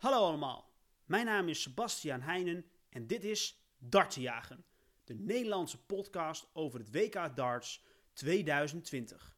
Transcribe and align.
Hallo 0.00 0.26
allemaal, 0.26 0.72
mijn 1.04 1.26
naam 1.26 1.48
is 1.48 1.62
Sebastian 1.62 2.20
Heijnen 2.20 2.70
en 2.88 3.06
dit 3.06 3.24
is 3.24 3.64
Dartjagen, 3.78 4.64
de 5.04 5.14
Nederlandse 5.14 5.84
podcast 5.84 6.50
over 6.52 6.78
het 6.78 6.90
WK 6.90 7.36
Darts 7.36 7.84
2020. 8.12 9.36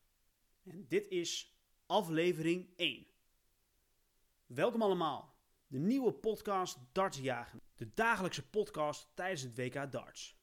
En 0.64 0.88
dit 0.88 1.08
is 1.08 1.56
aflevering 1.86 2.68
1. 2.76 3.06
Welkom 4.46 4.82
allemaal, 4.82 5.36
de 5.66 5.78
nieuwe 5.78 6.12
podcast 6.12 6.78
Dartjagen, 6.92 7.60
de 7.74 7.94
dagelijkse 7.94 8.48
podcast 8.48 9.10
tijdens 9.14 9.42
het 9.42 9.56
WK 9.56 9.92
Darts. 9.92 10.36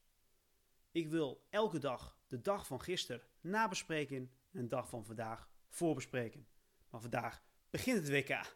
Ik 0.92 1.08
wil 1.08 1.48
elke 1.50 1.80
dag 1.80 2.20
de 2.28 2.42
dag 2.42 2.68
van 2.68 2.82
gisteren 2.82 3.22
nabespreken 3.42 4.32
en 4.52 4.62
de 4.62 4.68
dag 4.68 4.90
van 4.90 5.06
vandaag 5.06 5.50
voorbespreken. 5.70 6.48
Maar 6.90 7.02
vandaag 7.02 7.44
begint 7.70 7.98
het 7.98 8.10
WK, 8.10 8.56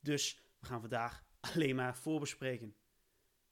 dus 0.00 0.48
we 0.60 0.66
gaan 0.66 0.80
vandaag 0.80 1.24
alleen 1.40 1.76
maar 1.76 1.96
voorbespreken. 1.96 2.74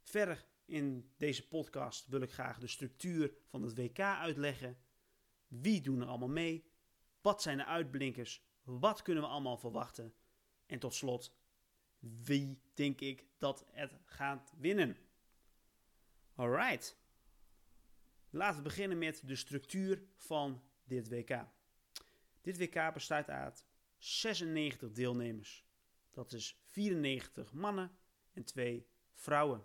Verder 0.00 0.46
in 0.64 1.12
deze 1.16 1.48
podcast 1.48 2.06
wil 2.06 2.20
ik 2.20 2.32
graag 2.32 2.58
de 2.58 2.66
structuur 2.66 3.32
van 3.46 3.62
het 3.62 3.76
WK 3.76 3.98
uitleggen. 3.98 4.78
Wie 5.46 5.80
doen 5.80 6.00
er 6.00 6.06
allemaal 6.06 6.28
mee? 6.28 6.72
Wat 7.20 7.42
zijn 7.42 7.56
de 7.56 7.64
uitblinkers? 7.64 8.46
Wat 8.62 9.02
kunnen 9.02 9.22
we 9.22 9.28
allemaal 9.28 9.56
verwachten? 9.56 10.14
En 10.66 10.78
tot 10.78 10.94
slot, 10.94 11.36
wie 11.98 12.62
denk 12.74 13.00
ik 13.00 13.26
dat 13.38 13.64
het 13.70 13.92
gaat 14.04 14.52
winnen? 14.58 14.96
Alright. 16.34 16.96
Laten 18.30 18.56
we 18.56 18.62
beginnen 18.62 18.98
met 18.98 19.22
de 19.24 19.36
structuur 19.36 20.02
van 20.16 20.62
dit 20.84 21.08
WK. 21.08 21.46
Dit 22.40 22.58
WK 22.58 22.92
bestaat 22.92 23.28
uit 23.28 23.66
96 23.98 24.90
deelnemers. 24.90 25.67
Dat 26.18 26.32
is 26.32 26.58
94 26.64 27.52
mannen 27.52 27.90
en 28.32 28.44
2 28.44 28.86
vrouwen. 29.12 29.64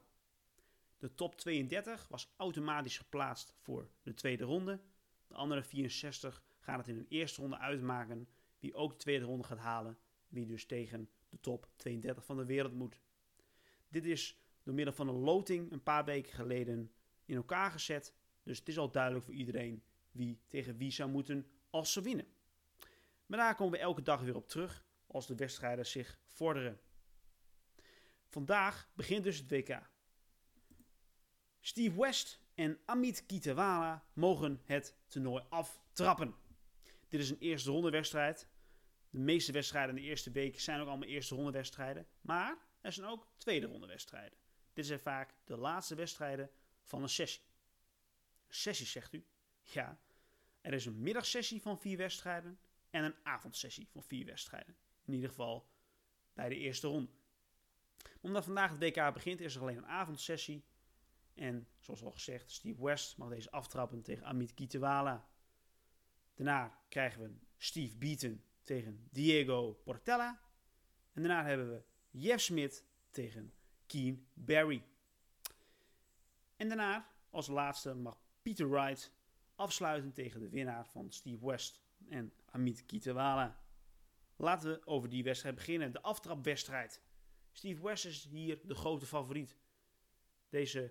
De 0.98 1.14
top 1.14 1.36
32 1.36 2.08
was 2.08 2.34
automatisch 2.38 2.98
geplaatst 2.98 3.54
voor 3.58 3.90
de 4.04 4.14
tweede 4.14 4.44
ronde. 4.44 4.80
De 5.28 5.34
andere 5.34 5.64
64 5.64 6.44
gaan 6.60 6.78
het 6.78 6.88
in 6.88 6.98
een 6.98 7.06
eerste 7.10 7.42
ronde 7.42 7.58
uitmaken 7.58 8.28
wie 8.60 8.74
ook 8.74 8.92
de 8.92 8.98
tweede 8.98 9.26
ronde 9.26 9.44
gaat 9.44 9.58
halen. 9.58 9.98
Wie 10.28 10.46
dus 10.46 10.66
tegen 10.66 11.10
de 11.30 11.40
top 11.40 11.68
32 11.76 12.26
van 12.26 12.38
de 12.38 12.46
wereld 12.46 12.74
moet. 12.74 13.00
Dit 13.88 14.06
is 14.06 14.38
door 14.64 14.74
middel 14.74 14.94
van 14.94 15.08
een 15.08 15.20
loting 15.20 15.72
een 15.72 15.84
paar 15.84 16.06
weken 16.06 16.34
geleden 16.34 16.92
in 17.26 17.36
elkaar 17.36 17.72
gezet. 17.72 18.14
Dus 18.44 18.60
het 18.60 18.68
is 18.68 18.78
al 18.78 18.92
duidelijk 18.92 19.26
voor 19.26 19.34
iedereen 19.34 19.84
wie 20.12 20.40
tegen 20.48 20.78
wie 20.78 20.92
zou 20.92 21.10
moeten 21.10 21.48
als 21.70 21.94
ze 21.94 22.02
winnen. 22.02 22.28
Maar 23.26 23.40
daar 23.40 23.56
komen 23.56 23.74
we 23.74 23.80
elke 23.80 24.02
dag 24.02 24.22
weer 24.22 24.36
op 24.36 24.48
terug 24.48 24.86
als 25.14 25.28
de 25.28 25.36
wedstrijden 25.36 25.86
zich 25.86 26.20
vorderen. 26.26 26.80
Vandaag 28.28 28.90
begint 28.94 29.24
dus 29.24 29.38
het 29.38 29.50
WK. 29.50 29.90
Steve 31.60 32.00
West 32.00 32.42
en 32.56 32.80
Amit 32.86 33.26
Kitewala 33.26 34.06
mogen 34.14 34.62
het 34.66 34.96
toernooi 35.08 35.44
aftrappen. 35.50 36.36
Dit 37.08 37.20
is 37.22 37.30
een 37.30 37.40
eerste 37.40 37.72
ronde 37.72 37.90
wedstrijd. 37.90 38.48
De 39.10 39.20
meeste 39.20 39.52
wedstrijden 39.52 39.96
in 39.96 40.02
de 40.02 40.08
eerste 40.08 40.32
week 40.32 40.60
zijn 40.60 40.80
ook 40.80 40.88
allemaal 40.88 41.08
eerste 41.08 41.36
ronde 41.36 41.52
wedstrijden. 41.52 42.08
Maar 42.22 42.58
er 42.82 42.92
zijn 42.92 43.08
ook 43.08 43.28
tweede 43.38 43.66
ronde 43.68 43.88
wedstrijden. 43.88 44.38
Dit 44.74 44.86
zijn 44.86 45.00
vaak 45.00 45.34
de 45.44 45.58
laatste 45.58 45.96
wedstrijden 45.96 46.52
van 46.82 47.02
een 47.02 47.10
sessie. 47.10 47.44
Sessie 48.50 48.86
zegt 48.86 49.14
u? 49.14 49.26
Ja. 49.62 50.00
Er 50.62 50.74
is 50.74 50.86
een 50.86 51.02
middagsessie 51.02 51.62
van 51.62 51.80
vier 51.80 51.98
wedstrijden 51.98 52.60
en 52.90 53.04
een 53.04 53.16
avondsessie 53.24 53.88
van 53.92 54.04
vier 54.04 54.26
wedstrijden. 54.26 54.76
In 55.06 55.14
ieder 55.14 55.30
geval 55.30 55.70
bij 56.34 56.50
de 56.50 56.58
eerste 56.58 56.88
ronde. 56.88 57.10
Omdat 58.22 58.44
vandaag 58.44 58.72
het 58.72 58.80
WK 58.80 59.14
begint, 59.14 59.42
is 59.42 59.56
er 59.56 59.62
alleen 59.62 59.78
een 59.78 59.88
avondsessie. 59.88 60.66
En 61.34 61.68
zoals 61.80 62.04
al 62.04 62.12
gezegd, 62.12 62.52
Steve 62.52 62.84
West 62.84 63.18
mag 63.18 63.30
deze 63.30 63.52
aftrappen 63.52 64.02
tegen 64.02 64.26
Amit 64.26 64.54
Kitewala. 64.54 65.28
Daarna 66.34 66.80
krijgen 66.90 67.22
we 67.22 67.32
Steve 67.58 67.98
Beaton 67.98 68.44
tegen 68.62 69.08
Diego 69.12 69.74
Portella. 69.74 70.42
En 71.14 71.22
daarna 71.22 71.46
hebben 71.46 71.70
we 71.70 71.84
Jeff 72.10 72.44
Smith 72.44 72.84
tegen 73.10 73.54
Keen 73.86 74.28
Barry. 74.34 74.84
En 76.56 76.68
daarna, 76.68 77.10
als 77.30 77.48
laatste, 77.48 77.94
mag 77.94 78.20
Peter 78.42 78.70
Wright 78.70 79.12
afsluiten 79.56 80.12
tegen 80.12 80.40
de 80.40 80.50
winnaar 80.50 80.88
van 80.88 81.12
Steve 81.12 81.46
West 81.46 81.82
en 82.10 82.34
Amit 82.46 82.86
Kitewala. 82.86 83.63
Laten 84.44 84.72
we 84.72 84.86
over 84.86 85.10
die 85.10 85.24
wedstrijd 85.24 85.56
beginnen. 85.56 85.92
De 85.92 86.02
aftrapwedstrijd. 86.02 87.02
Steve 87.52 87.84
West 87.84 88.06
is 88.06 88.28
hier 88.30 88.60
de 88.64 88.76
grote 88.76 89.06
favoriet. 89.06 89.58
Deze, 90.50 90.84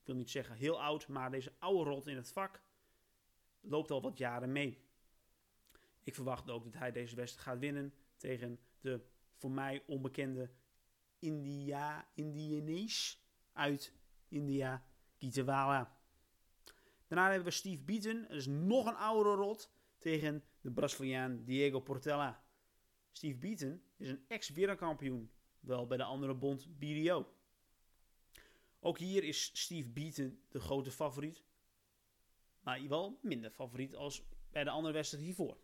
ik 0.00 0.06
wil 0.06 0.14
niet 0.14 0.30
zeggen 0.30 0.56
heel 0.56 0.82
oud, 0.82 1.08
maar 1.08 1.30
deze 1.30 1.52
oude 1.58 1.90
rot 1.90 2.06
in 2.06 2.16
het 2.16 2.32
vak 2.32 2.62
loopt 3.60 3.90
al 3.90 4.02
wat 4.02 4.18
jaren 4.18 4.52
mee. 4.52 4.84
Ik 6.02 6.14
verwacht 6.14 6.50
ook 6.50 6.64
dat 6.64 6.74
hij 6.74 6.92
deze 6.92 7.16
wedstrijd 7.16 7.48
gaat 7.48 7.58
winnen 7.58 7.94
tegen 8.16 8.60
de 8.80 9.00
voor 9.36 9.50
mij 9.50 9.82
onbekende 9.86 10.50
India, 11.18 12.08
uit 13.52 13.94
India, 14.28 14.84
Kitewala. 15.18 15.98
Daarna 17.06 17.26
hebben 17.28 17.48
we 17.48 17.54
Steve 17.54 17.82
Beaton, 17.82 18.22
dat 18.22 18.36
is 18.36 18.46
nog 18.46 18.86
een 18.86 18.96
oudere 18.96 19.34
rot, 19.34 19.72
tegen 19.98 20.44
de 20.60 20.70
Braziliaan 20.70 21.44
Diego 21.44 21.80
Portela. 21.80 22.48
Steve 23.12 23.38
Beaton 23.38 23.82
is 23.96 24.08
een 24.08 24.24
ex-wereldkampioen, 24.28 25.30
wel 25.60 25.86
bij 25.86 25.96
de 25.96 26.04
andere 26.04 26.34
bond 26.34 26.78
BDO. 26.78 27.32
Ook 28.80 28.98
hier 28.98 29.24
is 29.24 29.50
Steve 29.52 29.88
Beaton 29.88 30.40
de 30.48 30.60
grote 30.60 30.90
favoriet, 30.90 31.44
maar 32.60 32.88
wel 32.88 33.18
minder 33.22 33.50
favoriet 33.50 33.94
als 33.94 34.22
bij 34.50 34.64
de 34.64 34.70
andere 34.70 34.94
wedstrijd 34.94 35.24
hiervoor. 35.24 35.58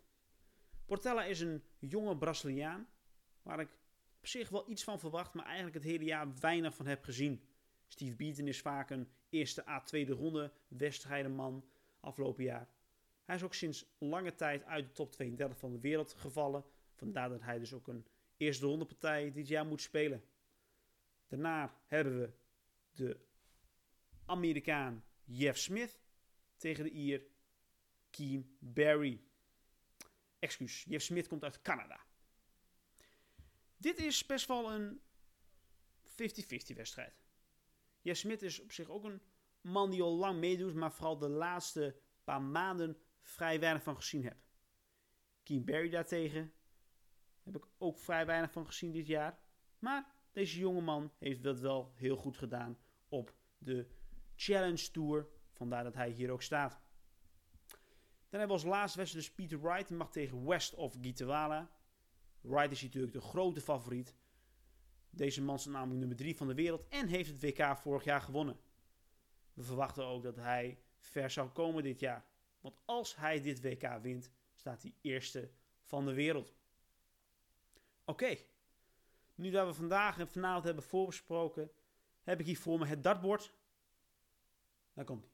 Portella 0.85 1.23
is 1.23 1.39
een 1.39 1.63
jonge 1.79 2.17
Braziliaan, 2.17 2.87
waar 3.41 3.59
ik 3.59 3.69
op 4.19 4.27
zich 4.27 4.49
wel 4.49 4.69
iets 4.69 4.83
van 4.83 4.99
verwacht, 4.99 5.33
maar 5.33 5.45
eigenlijk 5.45 5.75
het 5.75 5.83
hele 5.83 6.03
jaar 6.03 6.39
weinig 6.39 6.75
van 6.75 6.85
heb 6.85 7.03
gezien. 7.03 7.41
Steve 7.87 8.15
Beaton 8.15 8.47
is 8.47 8.61
vaak 8.61 8.89
een 8.89 9.07
eerste 9.29 9.63
A2 9.63 10.09
ronde 10.09 10.51
wedstrijdenman 10.67 11.65
afgelopen 11.99 12.43
jaar. 12.43 12.69
Hij 13.25 13.35
is 13.35 13.43
ook 13.43 13.53
sinds 13.53 13.85
lange 13.99 14.35
tijd 14.35 14.63
uit 14.63 14.85
de 14.85 14.91
top 14.91 15.11
32 15.11 15.57
van 15.57 15.71
de 15.71 15.79
wereld 15.79 16.13
gevallen. 16.13 16.63
Vandaar 16.97 17.29
dat 17.29 17.41
hij 17.41 17.59
dus 17.59 17.73
ook 17.73 17.87
een 17.87 18.05
eerste 18.37 18.65
ronde 18.65 18.85
partij 18.85 19.31
dit 19.31 19.47
jaar 19.47 19.65
moet 19.65 19.81
spelen. 19.81 20.23
Daarna 21.27 21.81
hebben 21.85 22.19
we 22.19 22.33
de 22.91 23.19
Amerikaan 24.25 25.03
Jeff 25.23 25.57
Smith 25.57 25.99
tegen 26.57 26.83
de 26.83 26.91
Ier 26.91 27.25
Keen 28.09 28.57
Barry. 28.59 29.21
Excuus, 30.39 30.83
Jeff 30.87 31.05
Smith 31.05 31.27
komt 31.27 31.43
uit 31.43 31.61
Canada. 31.61 32.05
Dit 33.77 33.99
is 33.99 34.25
best 34.25 34.47
wel 34.47 34.71
een 34.71 35.01
50-50 36.03 36.75
wedstrijd. 36.75 37.25
Jeff 38.01 38.19
Smith 38.19 38.41
is 38.41 38.59
op 38.59 38.71
zich 38.71 38.89
ook 38.89 39.03
een 39.03 39.21
man 39.61 39.91
die 39.91 40.01
al 40.01 40.15
lang 40.15 40.39
meedoet, 40.39 40.73
maar 40.73 40.91
vooral 40.91 41.17
de 41.17 41.29
laatste 41.29 41.99
paar 42.23 42.41
maanden 42.41 42.97
vrij 43.21 43.59
weinig 43.59 43.83
van 43.83 43.95
gezien 43.95 44.23
heb. 44.23 44.37
Keen 45.43 45.65
Barry 45.65 45.89
daartegen 45.89 46.53
heb 47.53 47.63
ik 47.63 47.67
ook 47.77 47.97
vrij 47.97 48.25
weinig 48.25 48.51
van 48.51 48.65
gezien 48.65 48.91
dit 48.91 49.07
jaar. 49.07 49.39
Maar 49.79 50.11
deze 50.31 50.59
jonge 50.59 50.81
man 50.81 51.11
heeft 51.17 51.43
dat 51.43 51.59
wel 51.59 51.91
heel 51.95 52.15
goed 52.15 52.37
gedaan 52.37 52.77
op 53.09 53.33
de 53.57 53.87
Challenge 54.35 54.91
Tour. 54.91 55.27
Vandaar 55.53 55.83
dat 55.83 55.93
hij 55.93 56.09
hier 56.09 56.31
ook 56.31 56.41
staat. 56.41 56.79
Dan 58.29 58.39
hebben 58.39 58.47
we 58.47 58.63
als 58.63 58.63
laatste 58.63 58.97
wedstrijd 58.97 59.25
dus 59.25 59.35
Peter 59.35 59.61
Wright. 59.61 59.89
Mag 59.89 60.11
tegen 60.11 60.45
West 60.45 60.73
of 60.73 60.95
Gitewala. 61.01 61.69
Wright 62.41 62.71
is 62.71 62.81
natuurlijk 62.81 63.13
de 63.13 63.21
grote 63.21 63.61
favoriet. 63.61 64.15
Deze 65.09 65.41
man 65.41 65.55
is 65.55 65.65
namelijk 65.65 65.99
nummer 65.99 66.17
3 66.17 66.35
van 66.35 66.47
de 66.47 66.53
wereld 66.53 66.87
en 66.89 67.07
heeft 67.07 67.29
het 67.29 67.41
WK 67.41 67.77
vorig 67.77 68.03
jaar 68.03 68.21
gewonnen. 68.21 68.59
We 69.53 69.63
verwachten 69.63 70.05
ook 70.05 70.23
dat 70.23 70.35
hij 70.35 70.79
ver 70.97 71.29
zal 71.29 71.49
komen 71.49 71.83
dit 71.83 71.99
jaar. 71.99 72.25
Want 72.61 72.79
als 72.85 73.15
hij 73.15 73.41
dit 73.41 73.61
WK 73.61 73.99
wint, 74.01 74.31
staat 74.55 74.81
hij 74.81 74.93
eerste 75.01 75.51
van 75.83 76.05
de 76.05 76.13
wereld. 76.13 76.56
Oké, 78.09 78.37
nu 79.35 79.49
dat 79.49 79.67
we 79.67 79.73
vandaag 79.73 80.19
en 80.19 80.27
vanavond 80.27 80.63
hebben 80.63 80.83
voorbesproken, 80.83 81.71
heb 82.23 82.39
ik 82.39 82.45
hier 82.45 82.57
voor 82.57 82.79
me 82.79 82.85
het 82.85 83.03
dartbord. 83.03 83.53
Daar 84.93 85.05
komt 85.05 85.23
hij. 85.23 85.33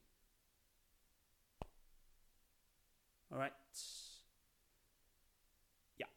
Alright. 3.27 4.01
Ja, 5.93 6.09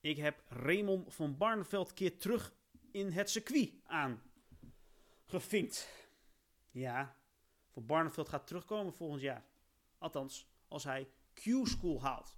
ik 0.00 0.16
heb 0.16 0.42
Raymond 0.48 1.14
van 1.14 1.36
Barneveld 1.36 1.94
keer 1.94 2.18
terug 2.18 2.54
in 2.90 3.10
het 3.12 3.30
circuit 3.30 3.72
aangevinkt. 5.26 5.88
Ja, 6.70 7.16
Van 7.72 7.86
Barneveld 7.86 8.28
gaat 8.28 8.46
terugkomen 8.46 8.92
volgend 8.92 9.20
jaar. 9.20 9.44
Althans, 9.98 10.48
als 10.68 10.84
hij 10.84 11.10
Q-School 11.34 12.02
haalt. 12.02 12.36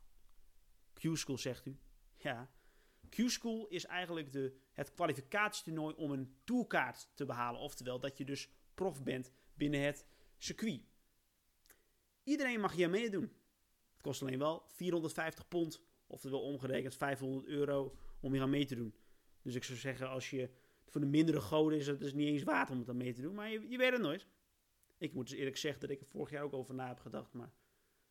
Q-School 0.93 1.39
zegt 1.39 1.67
u? 1.67 1.79
Ja. 2.17 2.54
Q-School 3.15 3.67
is 3.69 3.87
eigenlijk 3.87 4.33
de 4.33 4.57
het 4.73 4.93
kwalificatietoernooi 4.93 5.95
om 5.95 6.11
een 6.11 6.35
tourkaart 6.45 7.09
te 7.15 7.25
behalen. 7.25 7.61
Oftewel 7.61 8.01
dat 8.01 8.19
je 8.19 8.25
dus 8.25 8.49
prof 8.75 9.03
bent 9.03 9.33
binnen 9.55 9.81
het 9.81 10.07
circuit. 10.37 10.83
Iedereen 12.23 12.61
mag 12.61 12.73
hier 12.73 12.91
meedoen. 12.91 13.33
Het 13.93 14.03
kost 14.03 14.23
alleen 14.23 14.39
wel 14.39 14.65
450 14.67 15.49
pond, 15.49 15.83
oftewel 16.07 16.41
omgerekend 16.41 16.95
500 16.95 17.47
euro 17.47 17.97
om 18.21 18.33
hier 18.33 18.43
aan 18.43 18.51
mee 18.51 18.67
te 18.67 18.75
doen. 18.75 18.95
Dus 19.43 19.55
ik 19.55 19.65
zou 19.65 19.79
zeggen, 19.79 20.09
als 20.09 20.31
je 20.31 20.51
voor 20.87 21.01
de 21.01 21.07
mindere 21.07 21.41
goden 21.41 21.79
is 21.79 21.87
het 21.87 22.01
dus 22.01 22.13
niet 22.13 22.29
eens 22.29 22.43
waard 22.43 22.71
om 22.71 22.79
het 22.79 22.89
aan 22.89 22.97
mee 22.97 23.13
te 23.13 23.23
doen, 23.23 23.35
maar 23.35 23.51
je, 23.51 23.77
weet 23.77 23.93
het 23.93 24.01
nooit. 24.01 24.27
Ik 24.99 25.13
moet 25.15 25.29
dus 25.29 25.39
eerlijk 25.39 25.57
zeggen 25.57 25.81
dat 25.81 25.91
ik 25.91 26.01
er 26.01 26.07
vorig 26.07 26.31
jaar 26.31 26.43
ook 26.43 26.53
over 26.53 26.75
na 26.75 26.89
heb 26.89 26.99
gedacht, 26.99 27.33
maar 27.33 27.53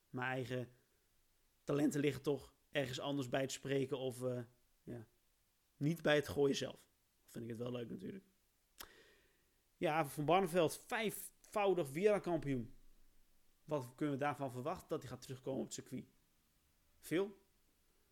mijn 0.10 0.28
eigen 0.28 0.70
talenten 1.64 2.02
liggen 2.02 2.22
toch 2.22 2.54
ergens 2.72 3.00
anders 3.00 3.30
bij 3.30 3.42
het 3.42 3.52
spreken 3.52 3.98
of 3.98 4.22
uh, 4.22 4.40
ja, 4.84 5.08
niet 5.78 6.02
bij 6.02 6.16
het 6.16 6.28
gooien 6.28 6.56
zelf. 6.56 6.92
Vind 7.28 7.44
ik 7.44 7.50
het 7.50 7.60
wel 7.60 7.72
leuk 7.72 7.90
natuurlijk. 7.90 8.26
Ja, 9.78 10.06
Van 10.06 10.26
Barneveld, 10.26 10.84
vijfvoudig 10.88 11.90
wereldkampioen. 11.90 12.76
Wat 13.64 13.96
kunnen 13.96 14.16
we 14.16 14.22
daarvan 14.22 14.52
verwachten 14.52 14.90
dat 14.90 15.02
hij 15.02 15.10
gaat 15.10 15.22
terugkomen 15.22 15.60
op 15.60 15.66
het 15.66 15.74
circuit? 15.74 16.06
Veel. 16.98 17.42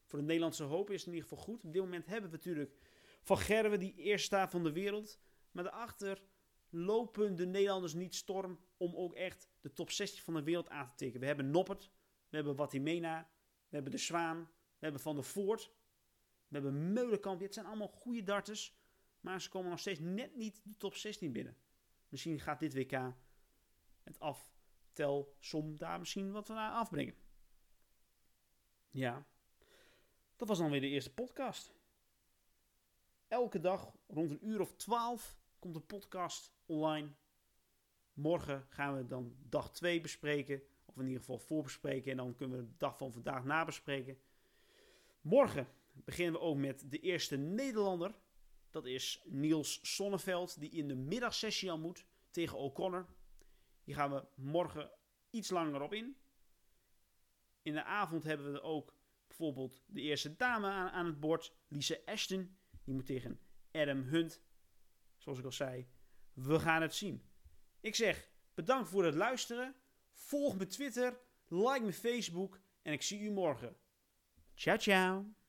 Voor 0.06 0.20
de 0.20 0.26
Nederlandse 0.26 0.64
hoop 0.64 0.90
is 0.90 1.00
het 1.00 1.08
in 1.08 1.14
ieder 1.14 1.30
geval 1.30 1.44
goed. 1.44 1.64
Op 1.64 1.74
dit 1.74 1.82
moment 1.82 2.06
hebben 2.06 2.30
we 2.30 2.36
natuurlijk 2.36 2.76
Van 3.22 3.38
Gerwen, 3.38 3.80
die 3.80 3.96
eerste 3.96 4.26
staat 4.26 4.52
van 4.52 4.64
de 4.64 4.72
wereld. 4.72 5.20
Maar 5.52 5.64
daarachter 5.64 6.24
lopen 6.70 7.36
de 7.36 7.46
Nederlanders 7.46 7.94
niet 7.94 8.16
storm 8.16 8.60
om 8.78 8.96
ook 8.96 9.14
echt 9.14 9.50
de 9.62 9.74
top 9.74 9.92
16 9.92 10.24
van 10.24 10.34
de 10.34 10.44
wereld 10.44 10.70
aan 10.70 10.88
te 10.88 10.96
tikken. 10.96 11.20
We 11.20 11.26
hebben 11.26 11.52
Noppert, 11.52 11.92
we 12.30 12.36
hebben 12.36 12.56
Watimena, 12.56 13.30
we 13.68 13.76
hebben 13.76 13.92
De 13.92 13.98
Zwaan, 13.98 14.40
we 14.54 14.78
hebben 14.80 15.02
Van 15.02 15.16
der 15.16 15.24
Voort, 15.24 15.72
we 16.52 16.60
hebben 16.60 16.94
Meulenkamp. 16.94 17.42
Het 17.42 17.54
zijn 17.54 17.66
allemaal 17.66 17.88
goede 17.88 18.24
darters, 18.24 18.76
maar 19.20 19.42
ze 19.42 19.50
komen 19.50 19.70
nog 19.70 19.80
steeds 19.80 20.00
net 20.00 20.36
niet 20.36 20.62
de 20.64 20.78
top 20.78 20.96
16 20.96 21.32
binnen. 21.32 21.58
Misschien 22.10 22.40
gaat 22.40 22.60
dit 22.60 22.74
WK 22.74 23.14
het 24.04 24.20
aftelsom 24.20 25.78
daar 25.78 26.00
misschien 26.00 26.32
wat 26.32 26.48
van 26.48 26.58
afbrengen. 26.58 27.16
Ja, 28.90 29.26
dat 30.36 30.48
was 30.48 30.58
dan 30.58 30.70
weer 30.70 30.82
de 30.82 30.88
eerste 30.88 31.14
podcast. 31.14 31.74
Elke 33.28 33.60
dag 33.60 33.96
rond 34.08 34.32
een 34.32 34.48
uur 34.48 34.60
of 34.60 34.76
twaalf 34.76 35.38
komt 35.60 35.76
een 35.76 35.86
podcast 35.86 36.54
online. 36.66 37.10
Morgen 38.14 38.66
gaan 38.70 38.98
we 38.98 39.06
dan 39.06 39.36
dag 39.50 39.72
2 39.72 40.02
bespreken. 40.02 40.62
Of 40.86 40.98
in 40.98 41.06
ieder 41.06 41.20
geval 41.20 41.40
voorbespreken. 41.40 42.12
En 42.12 42.18
dan 42.18 42.36
kunnen 42.36 42.58
we 42.58 42.66
de 42.66 42.78
dag 42.78 42.98
van 42.98 43.12
vandaag 43.12 43.44
nabespreken. 43.44 44.20
Morgen 45.22 45.68
beginnen 45.92 46.34
we 46.34 46.40
ook 46.40 46.58
met 46.58 46.92
de 46.92 47.00
eerste 47.00 47.38
Nederlander. 47.38 48.16
Dat 48.70 48.86
is 48.86 49.22
Niels 49.26 49.80
Sonneveld. 49.96 50.60
Die 50.60 50.70
in 50.70 50.88
de 50.88 50.96
middagsessie 50.96 51.72
al 51.72 51.80
moet 51.80 52.06
tegen 52.30 52.58
O'Connor. 52.58 53.06
Die 53.84 53.96
gaan 53.96 54.12
we 54.12 54.26
morgen 54.36 54.92
iets 55.30 55.50
langer 55.50 55.82
op 55.82 55.94
in. 55.94 56.18
In 57.62 57.74
de 57.74 57.84
avond 57.84 58.24
hebben 58.24 58.52
we 58.52 58.62
ook 58.62 58.96
bijvoorbeeld 59.28 59.84
de 59.88 60.02
eerste 60.02 60.36
dame 60.36 60.68
aan, 60.68 60.90
aan 60.90 61.06
het 61.06 61.20
bord. 61.20 61.54
Lisa 61.68 61.96
Ashton. 62.06 62.58
Die 62.84 62.94
moet 62.94 63.06
tegen 63.06 63.40
Adam 63.72 64.02
Hunt. 64.02 64.42
Zoals 65.18 65.40
ik 65.40 65.46
al 65.46 65.52
zei. 65.52 65.88
We 66.34 66.60
gaan 66.60 66.82
het 66.82 66.94
zien. 66.94 67.30
Ik 67.80 67.96
zeg 67.96 68.30
bedankt 68.54 68.90
voor 68.90 69.06
het 69.06 69.16
luisteren. 69.16 69.76
Volg 70.12 70.58
me 70.58 70.66
Twitter, 70.66 71.20
like 71.48 71.82
me 71.82 71.94
Facebook 71.94 72.62
en 72.82 72.94
ik 72.94 73.02
zie 73.02 73.20
u 73.20 73.32
morgen. 73.32 73.78
Ciao, 74.54 74.78
ciao. 74.78 75.41